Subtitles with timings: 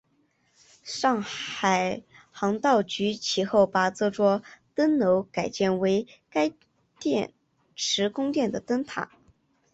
[0.81, 2.01] 上海
[2.31, 4.41] 航道局其后把这座
[4.73, 6.53] 灯楼改建为干
[6.99, 7.31] 电
[7.75, 9.11] 池供电的灯塔。